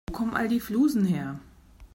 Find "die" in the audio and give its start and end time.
0.47-0.59